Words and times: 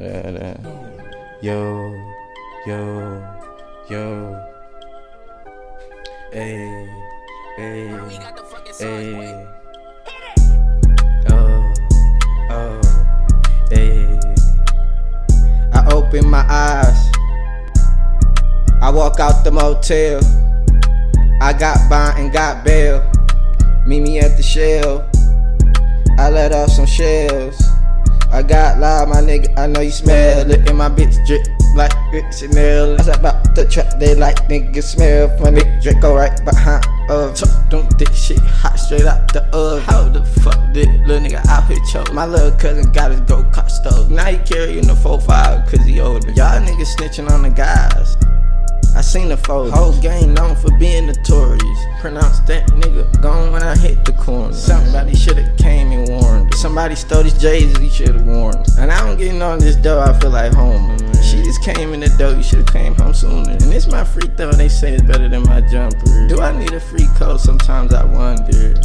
Yo, 0.00 1.92
yo, 2.64 3.22
yo. 3.90 4.40
Hey, 6.32 6.88
hey, 7.58 7.98
hey. 8.78 9.46
Oh, 11.28 11.74
oh, 12.48 12.80
hey. 13.70 14.18
I 15.74 15.86
open 15.92 16.30
my 16.30 16.46
eyes. 16.48 17.10
I 18.80 18.90
walk 18.90 19.20
out 19.20 19.44
the 19.44 19.50
motel. 19.52 20.20
I 21.42 21.52
got 21.52 21.76
bond 21.90 22.18
and 22.18 22.32
got 22.32 22.64
bail. 22.64 23.04
Meet 23.86 24.00
me 24.00 24.18
at 24.18 24.38
the 24.38 24.42
shell. 24.42 25.06
I 26.18 26.30
let 26.30 26.52
off 26.52 26.70
some 26.70 26.86
shells. 26.86 27.69
I 28.40 28.42
got 28.42 28.78
loud, 28.78 29.10
my 29.10 29.16
nigga. 29.16 29.52
I 29.58 29.66
know 29.66 29.82
you 29.82 29.90
smell 29.90 30.50
it. 30.50 30.66
And 30.66 30.78
my 30.78 30.88
bitch 30.88 31.26
drip 31.26 31.46
like 31.74 31.92
it 32.14 32.32
Chanel. 32.32 32.98
I 32.98 33.12
about 33.12 33.54
to 33.54 33.68
trap, 33.68 34.00
they 34.00 34.14
like 34.14 34.36
niggas 34.48 34.82
smell 34.82 35.28
funny. 35.36 35.60
Draco 35.82 36.16
right 36.16 36.42
behind 36.42 36.82
us. 37.10 37.42
Uh, 37.42 37.66
don't 37.68 37.98
this 37.98 38.08
shit 38.16 38.38
hot 38.38 38.78
straight 38.78 39.04
out 39.04 39.30
the 39.34 39.44
oven. 39.54 39.82
How 39.82 40.08
the 40.08 40.24
fuck 40.24 40.72
did 40.72 40.88
little 41.06 41.18
nigga 41.18 41.44
out 41.48 41.66
here 41.66 41.76
choke? 41.92 42.14
My 42.14 42.24
little 42.24 42.58
cousin 42.58 42.90
got 42.92 43.10
his 43.10 43.20
go 43.20 43.44
cut 43.52 43.70
stove. 43.70 44.10
Now 44.10 44.24
he 44.24 44.38
carrying 44.38 44.86
the 44.86 44.94
4-5 44.94 45.68
cause 45.70 45.84
he 45.84 46.00
older. 46.00 46.30
Y'all 46.30 46.58
niggas 46.62 46.96
snitching 46.96 47.30
on 47.30 47.42
the 47.42 47.50
guys. 47.50 48.16
I 48.96 49.02
seen 49.02 49.28
the 49.28 49.36
foes. 49.36 49.70
Whole 49.70 50.00
game 50.00 50.32
known 50.32 50.56
for 50.56 50.76
being 50.78 51.08
notorious. 51.08 51.80
Pronounce 52.00 52.40
that 52.40 52.66
nigga 52.68 53.20
gone 53.20 53.52
when 53.52 53.62
I 53.62 53.76
hit 53.76 54.02
the 54.06 54.12
corner. 54.12 54.54
Somebody 56.80 56.96
stole 56.96 57.22
these 57.22 57.38
J's, 57.38 57.76
he 57.76 57.90
should've 57.90 58.24
warned. 58.24 58.66
And 58.78 58.90
I 58.90 59.04
don't 59.04 59.18
get 59.18 59.42
on 59.42 59.58
this 59.58 59.76
dough, 59.76 60.00
I 60.00 60.18
feel 60.18 60.30
like 60.30 60.54
home. 60.54 60.96
She 61.22 61.42
just 61.42 61.62
came 61.62 61.92
in 61.92 62.00
the 62.00 62.08
dough, 62.16 62.34
you 62.34 62.42
should've 62.42 62.68
came 62.68 62.94
home 62.94 63.12
sooner. 63.12 63.50
And 63.50 63.70
it's 63.74 63.86
my 63.86 64.02
free 64.02 64.28
throw, 64.34 64.50
they 64.52 64.70
say 64.70 64.94
it's 64.94 65.02
better 65.02 65.28
than 65.28 65.42
my 65.42 65.60
jumper. 65.60 66.26
Do 66.26 66.40
I 66.40 66.58
need 66.58 66.72
a 66.72 66.80
free 66.80 67.06
coat? 67.16 67.40
Sometimes 67.40 67.92
I 67.92 68.02
wonder. 68.04 68.80